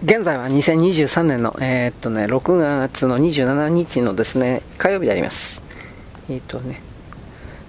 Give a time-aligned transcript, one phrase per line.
[0.00, 5.60] 現在は2023年の、えー、っとね、6月の27日のですね、火曜日であります。
[6.30, 6.80] えー、っとね、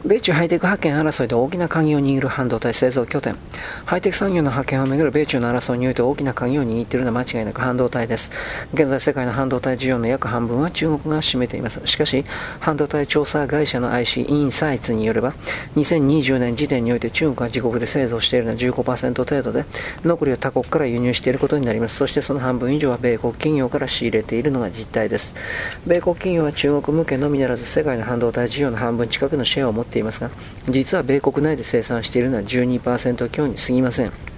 [0.10, 3.36] 米中ハイテク覇権争いで大きな鍵を握る半導体製造拠点。
[3.86, 8.32] ハイテク産業の覇権をめぐる米中の争いにおいて大きな鍵を握っているのは間違いなく半導体です。
[8.74, 11.80] 現在世界の半導体需要の約半分は中国が占めています。
[11.86, 12.26] しかし、
[12.60, 15.36] 半導体調査会社の IC インサイツによれば、
[15.76, 19.66] 2020年時点において中国が自国で製造しているのは15%程度で、
[20.04, 21.98] 残りは他国から輸入していることになります。
[21.98, 25.36] そしてその半分以上は米国企業から仕入れているのが実態です。
[25.86, 30.30] 米国企業は中国向けのみならず世界の半導体需要の半分近くのシェアを持っていいますが、
[30.68, 34.29] 実は米国内で生産しているのは12%強に過ぎません。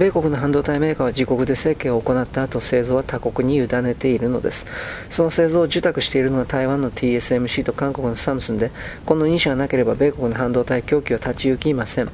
[0.00, 4.64] 米国の半導体メーカーは自国で設計を行った後製造は他国に委ねているのです。
[5.10, 8.70] その製造を受託しているのは台湾の TSMC と韓国のサムスンで
[9.04, 12.08] この2社がなければ米国の半導体供給は立ち行きません。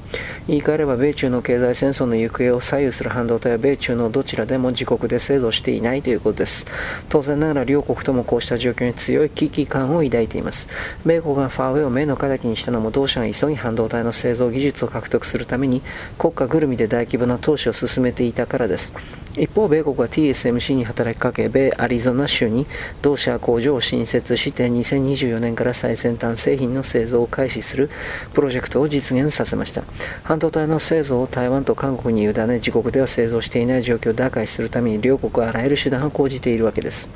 [0.48, 6.66] 言い換えれば米中の経済戦争の行方を左右する半導体は米中のどちらでも自国で製造していないということです。
[7.08, 10.68] 当然ながら両国ともこうした状況に強い危機感を抱いています。
[11.04, 15.82] 米国がファーウェイを目の敵にしたのも同社が急ぎ半導体の製造技術を獲得するために
[16.18, 18.92] 国家ぐるみで大規模な投資を進めていたからです。
[19.38, 22.66] 一方、米国は TSMC に働きかけ、米アリゾナ州に
[23.02, 27.90] 同社工場を新設して2024年から最先端製品の製造を開始する
[28.32, 29.82] プロジェクトを実現させました。
[30.24, 37.10] 半導体の製造を台湾と韓国に委ね、自国では製造していない状況を打開するために両国はあらゆる手段を講じているわけです。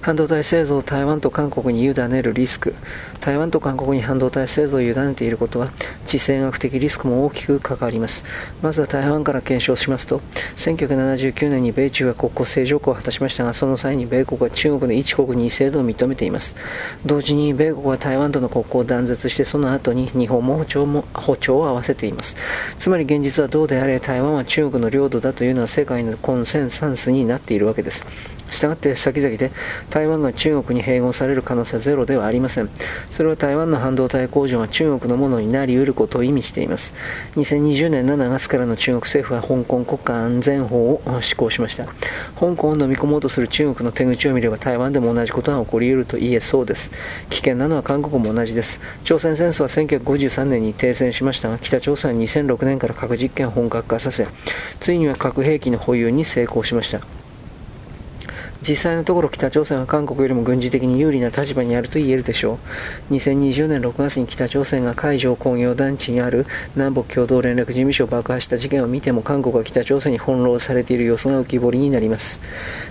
[0.00, 2.74] 半導体製造を台湾と韓国に委ねるリスク、
[3.20, 5.70] 台湾と韓国に半導体製造を委ねていることは、
[6.06, 8.24] 地政学的リスクも大きく関わります。
[8.62, 10.22] まずは台湾から検証しますと、
[10.56, 16.56] 1979年に米中は国交正常化を果たしましたが、その際に米国は中国の一国二制度を認めています。
[17.04, 22.36] 同時に米国は台湾との国交を断絶して、その後に日本も歩調も歩調を合わせています。
[22.78, 28.04] つまり現実はどうであれ、台湾は中国の領土だというのは世界のコンセンサスになっているわけです。
[28.50, 29.50] したがって先々で
[29.90, 32.70] 台湾が中国に併合される可能性はゼロではありません。
[33.10, 36.94] それは台湾の半導体工場が中国のものになり得ることを意味しています。
[37.36, 41.86] 2020年7月からの中国政府は香港国家安全法を施行しました。
[42.38, 46.90] 香港を飲み込もうとする中国の手口を見れば台湾でも同じことが起こり得ると言えそうです。
[47.30, 48.80] 危険なのは韓国も同じです。
[49.04, 54.26] 朝鮮戦争は1953年に停戦しましたが、北朝鮮は2006年から核実験を本格化させ、
[54.80, 57.19] ついには核兵器の保有に成功しました。
[58.66, 62.58] 実際のところ北朝鮮は韓国よりも軍事的に有利な立場にあると言えるでしょ
[63.10, 63.14] う。
[63.14, 72.40] 2020年6月に北朝鮮が海上工業団地にある南北共同連絡事務所を爆破した事件を見ても韓国は北朝鮮に翻弄されている様子が浮き彫りになります。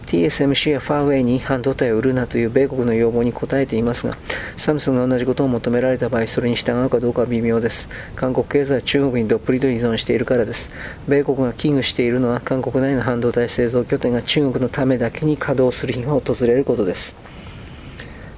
[0.07, 4.17] TSMC やファーウェイに半導体を売るなという米国の要望に応えていますが、
[4.57, 7.89] サムスンが同じことを求められた場合、それに従うかどうかは微妙です。
[8.15, 10.71] 韓国経済は中国にどっぷりと依存しているからです。
[11.07, 17.15] 米国が危惧しているのは韓国内の半導体製造拠点が中国のためだけに稼動する日が訪れることです。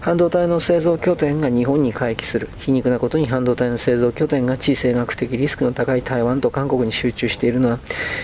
[0.02, 2.50] 半導体の製造拠点が日本に回帰する。
[2.58, 7.80] 皮肉なことに半導体の製造拠点が地政学的リスクの高い台湾と韓国に集中しているのは、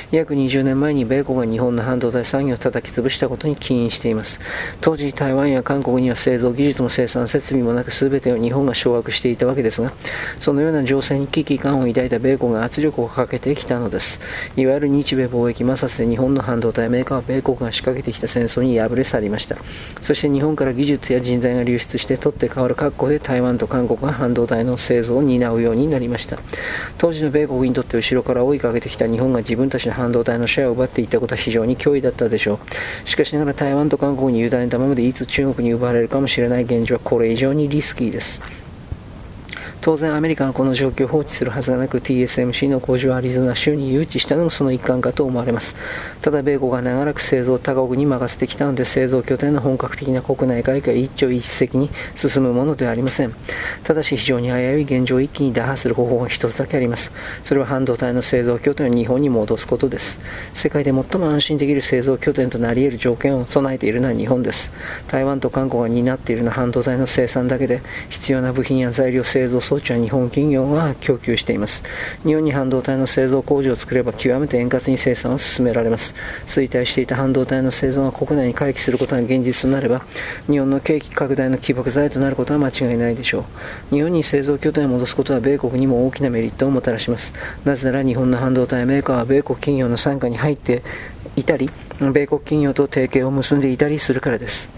[0.09, 4.39] 約20年前に米国が日本の半導体産業を叩き潰したことに起因しています。
[4.81, 9.94] 当時、台湾や韓国には製造技術も生産設備もなく全てを日本が掌握していたわけですが、
[10.39, 14.19] そのような情勢に危機感を抱いた米国が圧力をかけてきたのです。
[14.55, 19.57] いわゆる日米貿易摩擦で日本の半導体メーカーは米国が仕掛けてきた戦争に敗れ去りました。
[20.01, 26.39] そして日本から技術や人材が流出して取って代わる格好で台湾と韓国が半導体の製造を担うようになりました。
[26.97, 32.59] 当時の米国にとって後ろから追いかけてきた日本が自分たちの半導体のシェアを奪っていったことは非常に脅威だったでしょ
[33.06, 33.09] う。
[33.09, 38.41] しかしながら台湾と韓国に委ねたままでいつ中国に奪われるかもしれない現状はこれ以上にリスキーです。
[39.81, 45.75] 当然アメリカがこの状況を放置するはずがなく TSMC の工場をアリゾナ州に誘致したのもその一環かと思われます。
[46.21, 53.33] ただ米国が長らく製造を他国に任せてきたので製造拠点の本格的な国内外貨一朝一夕に進むものではありません。
[53.83, 57.11] ただし非常に危うい現状を一気に打破する方法が一つだけあります。
[57.44, 60.19] それは半導体の製造拠点を日本に戻すことです。
[60.53, 64.71] 世界で最も安心できる製造拠点となり得る条件を備えているのは日本です。
[65.07, 71.84] 台湾と韓国が担っているのは半導体の生産だけで必要な部品や材料を製造装置は日本企業が供給しています。
[72.24, 76.16] 日本に半導体の製造工場を作れば極めて円滑に生産を進められます。
[76.46, 80.06] 衰退していた半導体の製造が国内に回帰することが現実となれば
[80.48, 83.46] 日本の景気拡大の起爆剤となることは間違いないでしょ
[83.92, 83.96] う。
[83.96, 87.34] 日本に製造拠点を戻すことは米国にも大きなメリットをもたらします。
[87.66, 90.81] なぜなら日本の半導体メーカーは米国企業の傘下に入って
[91.36, 91.69] いたり
[92.00, 94.69] 米国企業と提携を結んでいたりするからです。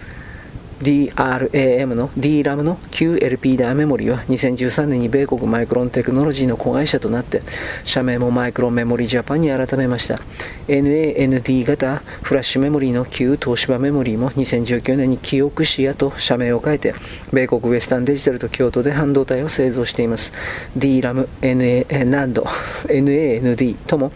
[0.81, 7.41] DRAM の DRAM の QLP ダーメモリーは2013年に米国マイクロンテクノロジーの子会社となって
[7.83, 10.19] 社名もマイクロンメモリジャパンに改めました。
[10.67, 16.95] NAND 型フラッシュメモリーの旧東芝メモリーも2019年に記憶シアと社名を変えて
[17.33, 20.31] 米国ウエスタンデジタルと京都で半導体を製造しています。
[20.77, 22.43] DRAM NAND
[22.87, 24.11] NAND とも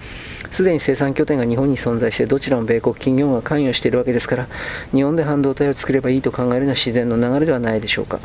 [0.54, 4.48] すでに生産拠点が日本に存在してどちらも米国企業が関与しているわけですから
[4.92, 8.20] 日本で半導体を作ればいいと考えるのは自然の流れではないでしょうか。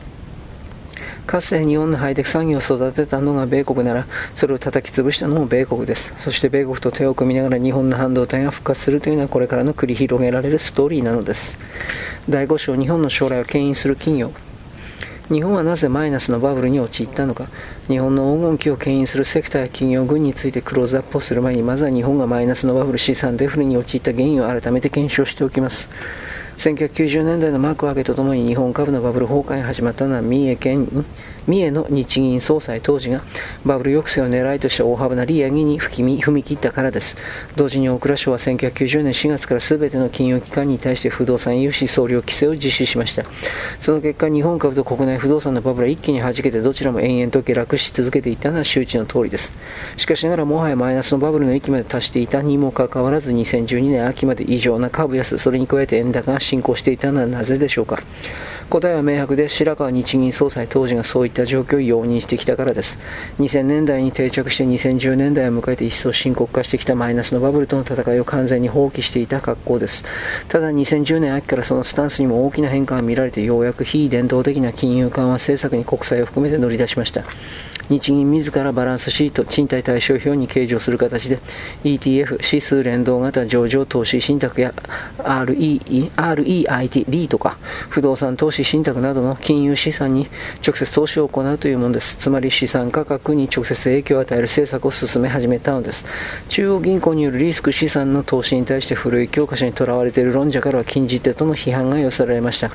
[1.27, 6.11] かつて日本のハイテク産業を育てたのが米国ならそれを叩き潰したのも米国です。
[6.21, 11.59] そして米国と手を組みながら日本の半導体が復活するというのはこれからの繰り広げられるストーリーなのです。
[12.31, 14.33] 第5章日本の将来を牽引する企業。
[15.31, 17.49] 日本はなぜマイナスのバブルに陥ったのか。
[17.87, 25.91] 日本の黄金期を牽引するセクターや企業群についてクローズアップをする前にまずは日本がマイナスのバブル資産デフレに陥った原因を改めて検証しておきます。
[26.57, 31.05] 1990年代の幕開けとともに日本株のバブル崩壊が始まったのは三重県
[31.49, 33.23] 三重の日銀総裁当時が
[33.65, 37.17] バブル抑制を狙いとした大幅な利上げに踏み切ったからです。
[37.57, 43.25] 同時に大蔵省は1990年4月から全ての金融機関に対して不動産融資総量規制を実施しました。
[43.81, 49.53] その結果、日本株と国内不動産のバブルは一気に弾けてどちらも延々と下落し続けていたのは周知の通りです。
[49.97, 58.03] しかしながらもはやマイナスのバブルの域まで達していたにもかかわらず2012年秋まで異常な株安、それに加えて円高が進行していたのはなぜでしょうか。
[58.69, 62.99] 答えは明白で白川日銀総裁当時がそういった状況を容認してきたからです。
[63.39, 70.05] 2000年代に定着して2010年代を迎えて一層深刻化してきたマイナスのバブルとの戦いを完全に放棄していた格好です。
[70.49, 77.25] ただ2010年秋からそのスタンスにも大きな変化が見られてようやく非伝統的な金融緩和政策に国債を含めて乗り出しました。
[77.89, 81.39] 日銀自らバランスシート、賃貸対象表に計上する形で
[81.85, 84.75] ETF、指数連動型上場投資信託や
[85.19, 87.57] RE REIT、リーとか
[87.89, 90.29] 不動産投資信託などの金融資産に
[90.67, 92.17] 直接投資を行うというものです。
[92.17, 96.05] つまり資産価格に直接影響を与える政策を進め始めたのです。
[96.49, 102.71] 中央銀行によるリスク資産の投資に対して古い教科書にとらわれている論者からは禁じ手との批判が寄せられました。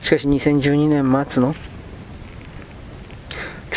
[0.00, 1.54] しかし2012年末の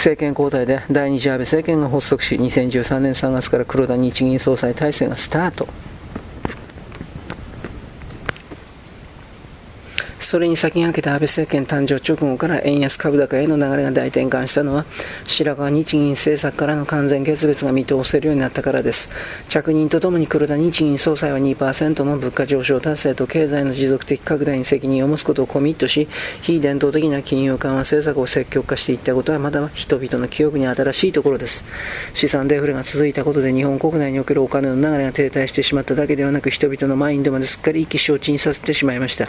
[0.06, 5.68] 政権交代で第2次安倍政権が発足し2013年3月から黒田日銀総裁体制がスタート。
[10.26, 14.86] それに先駆けた安倍政権誕生直後から円安株高への流れが大転換したのは
[15.28, 19.10] 白川日銀政策からの完全決別が見通せるようになったからです。
[19.50, 26.08] 着任とともに黒田日銀総裁は2%の物価上昇達成と経済の持続的拡大に責任を持つことをコミットし
[26.42, 31.64] 非伝統的な金融緩和政策を積極化していったことはまだ人々の記憶に新しいところです。
[32.16, 39.28] 資産デフレが続いたことで日本国内におけるお金の流れが停滞してしまっただけではなく人々のマインドまですっかり意気消沈させてしまいました。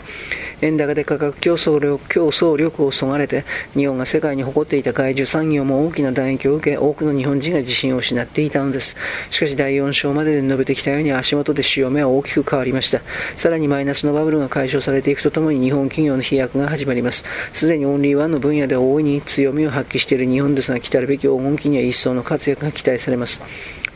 [0.63, 3.45] 円高で価格競争力競争力をそがれて
[3.75, 8.97] 日本が世界に誇っていた外需産業も大きな打撃を受け多くの日本人が自信を失っていたのです
[9.31, 13.01] しかし第4章までで述べてきたように足元で潮目は大きく変わりました
[13.37, 23.41] さらにマイナスのバブルが解消されていくとともに日本企業の飛躍が始まりますすでにオンリーワンの分野で大いに強みを発揮している日本ですが来たるべき黄金期には一層の活躍が期待されます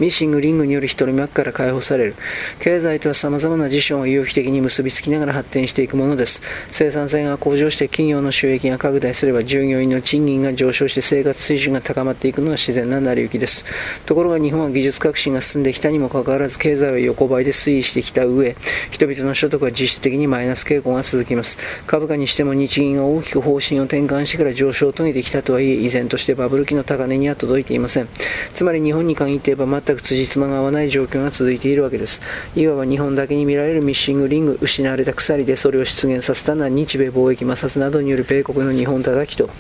[0.01, 2.15] ミッシングリングによる一人幕から解放される
[2.59, 6.43] 経済とは様々な事象を有機的に結びつきながら発展していくものです
[6.81, 13.67] 生産性が向上して企業の収益が拡大すれば従業員の賃金が上昇して生活水準が高まっていくのが自然な成り行きです。
[14.06, 18.57] ところが日本は技術革新が進んできたにもかかわらず経済は横ばいで推移してきた上
[18.90, 21.59] 人々の所得は実質的にマイナス傾向が続きます。
[21.87, 28.09] 株価にしても日銀が大きく方針を転換してから上昇を遂げてきたとはいえ依然としてバブル期の高値には届いていません。
[28.55, 32.23] つまり日本に限って言えば全く辻褄が合わない状況が続いているわけです。
[32.57, 39.50] いわば日本だけに見られるミッシングリング失われた鎖でそれを出現させたのは日米貿易摩擦などによる米国の日本叩きと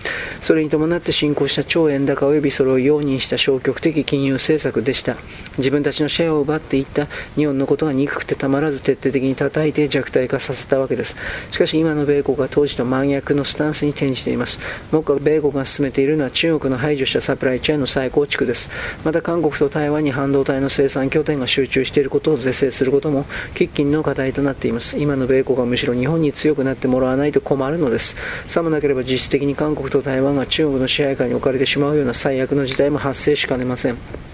[0.40, 5.16] それに伴って進行した超円高及びそれを容認した消極的金融政策でした。
[5.58, 7.06] 自分たちのシェアを奪っていった。
[7.36, 11.16] 日本のことが憎くてたまらず徹底的に叩いて弱体化させたわけです。
[11.50, 14.60] しかし今の米国は当時と真逆のスタンスに転じています。
[14.92, 18.70] 目下米国が進めているのは中国の排除したサプライチェーンの再構築です。
[19.04, 23.24] また韓国と台湾に半導体の生産拠点が集中していることを是正することも
[23.54, 24.98] 喫緊の課題となっています。
[24.98, 28.16] 今の米国はむしろ日本に強くなってもらわないと困るのです。
[28.46, 34.29] さもなければ実質的に韓国と台湾が中国の支配下に置かれてしまうような最悪の事態も発生しかねません。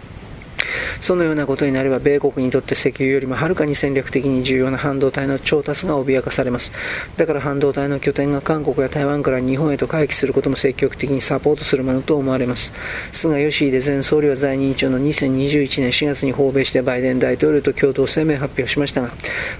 [1.00, 6.72] そのようなことになれば米国にとって石油よりもはるかに戦略的に重要な半導体の調達が脅かされます。
[7.16, 12.72] だから半導体の拠点が韓国や台湾から日本へと回帰することも積極的にサポートするものと思われます。
[13.12, 19.10] 菅義偉前総理は在任中の2021年4月に訪米してバイデン大統領と共同声明を発表しましたが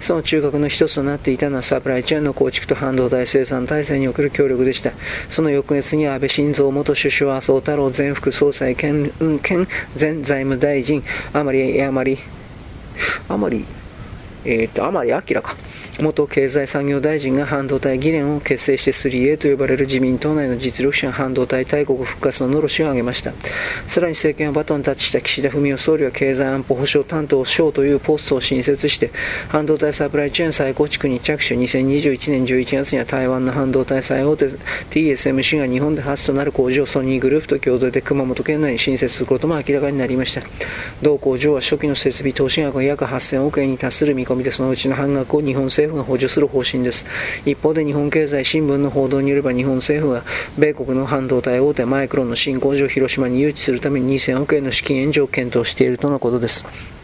[0.00, 4.92] その中核の一つとなっていたのはサプライチェーンの構築と半導体生産体制における協力でした。
[5.28, 9.12] その翌月に安倍晋三元首相麻生太郎前副総裁兼
[9.98, 12.18] 前財務大臣人、あまり、あまり、
[13.28, 13.64] あまり、
[14.44, 15.56] えー、っと、あまり明らか。
[16.02, 23.32] 元経済産業大臣が半導体議連を結成して 3A と呼ばれる自民党内の実力者半導体大国復活ののろしを上げました。
[23.86, 29.10] さらに政権をバトンタッチした岸田文雄総理は経済安保保障担当省というポストを新設して
[29.48, 31.54] 半導体サプライチェーン再構築に着手。
[31.54, 34.46] 2021年11月には台湾の半導体最大手
[34.90, 40.42] TSMC が日本で初となる工場をソニーグループと共同で熊本県内に新設することも明らかになりました。
[41.02, 47.04] 同工場は初期の設備投資額が約8000億円に達する見込みでそのうちの半額を日本政府政府が補助する方針です。
[47.44, 50.24] 一方で日本経済新聞の報道によれば日本政府は
[50.58, 56.95] 米国の半導体大手マイクロンの新工場を広島に誘致するために2000億円の資金援助を検討しているとのことです。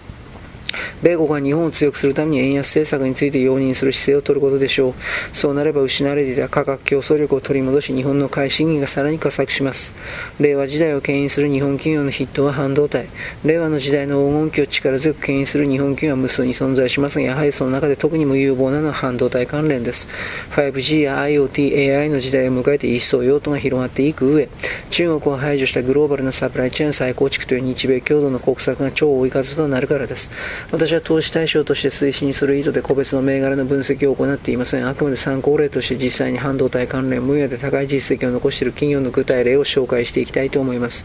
[1.02, 4.94] 米国は日本を強くするために円安政策について容認する姿勢を取ることでしょう。
[5.32, 9.94] そうなれば失われていた価格競争力を取り戻し、日本の買い資源がさらに加速します。
[10.38, 13.08] 令和時代を牽引する日本企業の筆頭は半導体。
[13.44, 20.08] 令和の時代の黄金期を力強く牽引する日本企業は無数に存在しますが、やはりその中で特に無有望なのは半導体関連です。
[20.52, 24.48] 5G や IoT、AI の時代を迎えて一層用途が広がっていく上、
[24.90, 30.30] 中国を排除したグローバルなサプライチェーン再構築という日米共同の国策が超追い風となるからです。
[30.70, 34.88] 私は投資対象として推進する意図で個別の銘柄の分析を行っていません。
[34.88, 41.04] あくまで参考例として実際に半導体関連分野で高い実績を残している企業の具体例を紹介していきたいと思います。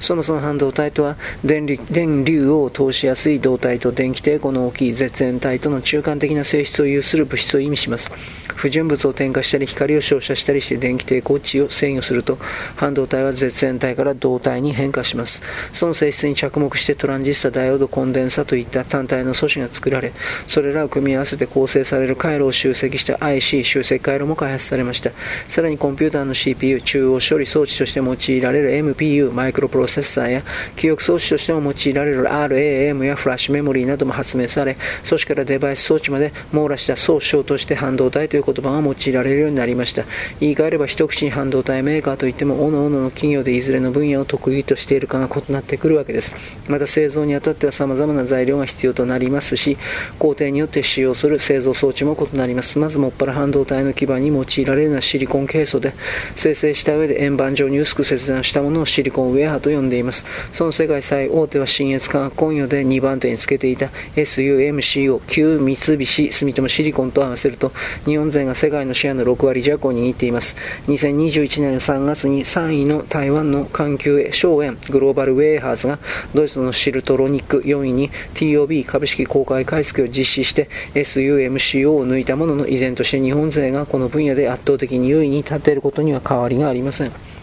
[0.00, 8.10] そもそも半導体とは電電流を通しやすい導体と電気抵抗の大きい絶縁体との中間的な性質を有する物質を意味します。
[8.54, 12.38] 不純物を添加したり光を照射したりして電気抵抗値を制御すると
[12.76, 15.42] 半導体は絶縁体から導体に変化します。
[15.72, 20.12] その性質に着目してトランジスタ、ダイオード、コンデンサといった単体の素子が作られ、
[20.46, 25.10] それらを組み合わせて構成される回路を集積した IC 集積回路も開発されました。
[25.48, 30.42] さらにコンピューターの CPU、中央処理装置として用いられる MPU、マイクロプロセッサーや
[30.76, 34.76] 記憶装置としても用いられる RAM やフラッシュメモリーなども発明され、
[35.06, 40.04] 組織からデバイス装置まで網羅した総称として半導体という言葉が用いられるようになりました。
[40.40, 46.34] 言い換えれば一口に半導体メーカーといっても、各々の企業でいずれの分野を得意としているかが異なってくるわけです。
[46.68, 49.76] また製造にあたっては様々な材料が必要となりますし、
[50.18, 52.78] 工程によって使用する製造装置も異なります。
[52.78, 55.92] まずもっぱら半導体の基盤に用いられるのはシリコンケイ素で、
[56.36, 60.24] 生成した上で円盤状に薄く切断したものをシリコンウェアと呼んでいます。
[60.52, 67.72] その世界最大手は新越化学工業で2番手につけていた SUMCO、旧三菱住友シリコンと合わせると、
[68.04, 70.56] 日本勢が世界のシェアの6割弱を握っています。
[70.88, 75.98] 2021年3月に3位の台湾の環球省園グローバルウェイハーズが
[76.34, 87.33] ドイツのシルトロニック4位に TOB 株式公開買い付けを実施して SUMCO を抜いたものの依然として日本勢がこの分野で圧倒的に優位に立てることには変わりがありません。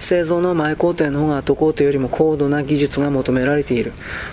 [0.00, 3.92] 製造の前工程の方が後工程よりも高度な技術が求められている。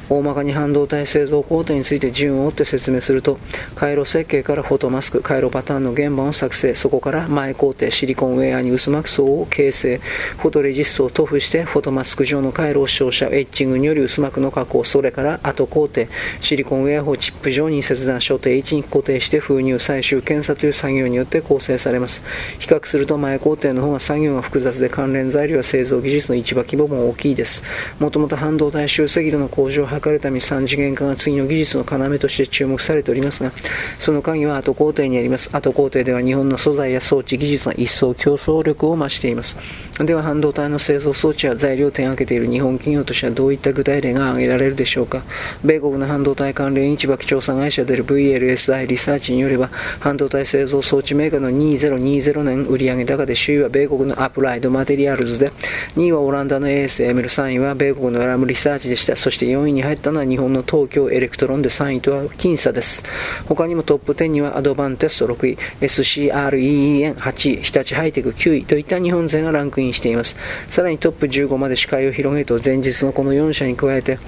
[0.09, 3.37] 大まかに半導体製造工程について順を追って説明すると
[3.75, 6.73] 回路設計からフォトマスク回路パターンの原版を作成。
[6.73, 9.97] そこから前工程シリコンウェアに薄膜層を形成。
[10.37, 13.27] フォトレジストを塗布してフォトマスク上の回路を照射。
[13.27, 14.85] エッチングにより薄膜の加工。
[14.85, 16.05] それから後工程。
[16.39, 22.23] シリコンウェアをチップ上に切断所定位置に固定して封入最終検査という作業によって構成されます。
[22.57, 27.63] 比較すると前工程の方が作業が複雑で関連材料は製造技術の市場規模も大きいです。
[27.99, 33.51] もともと半導体集積度の向上を図るために3次元化が次の技術の要として注目されておりますが、
[33.99, 35.49] その鍵は後工程にあります。
[35.51, 39.57] 後工程では日本の素材や装置技術が一層競争力を増しています。
[39.99, 45.23] では半導体の製造装置や材料を手掛けている日本企業としてはどういった具体例が挙げられるでしょうか。
[45.63, 55.46] 米国の半導体関連市場調査会社である VLSI リサーチによれば、半導体製造装置メーカーの2020年売上高で首位は米国のアプライドマテリアルズで、
[55.95, 59.15] 2位はオランダの ASML、3位は米国のラムリサーチでした。
[59.15, 63.03] そして4位に入ったのは日本の東京エレクトロンで3位とは僅差です。
[63.45, 70.35] 他にもトップ10にはアドバンテスト6位、SCREEN8 位、日立ハイテク9位といった日本勢がランクインしています。
[70.67, 74.19] さらにトップ15まで視界を広げると前述のこの4社に加えて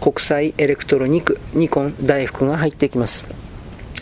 [0.00, 3.45] 国際エレクトリック、ニコン、ダイフクが入ってきます。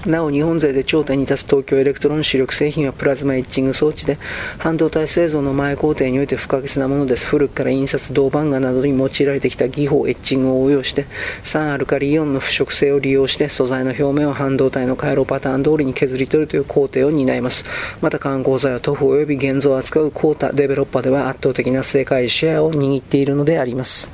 [0.06, 4.18] なお日本勢で頂点に立つ東京エレクトロン主力製品はプラズマエッチング装置で
[4.58, 7.26] 半導体製造の前工程において不可欠なものです。
[7.26, 11.06] 古くから印刷銅版画などに用いられてきた技法エッチングを応用して
[11.42, 17.64] 酸アルカリイオンの腐食性を利用して素材の表面を半導体の回路パターン通りに削り取るという工程を担います。
[18.00, 24.10] また感光材の塗布及び現像を扱うコータデベロッパーでは圧倒的な世界シェアを握っているのであります。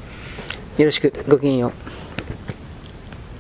[0.79, 1.13] よろしく。
[1.29, 2.00] ごきげんよう。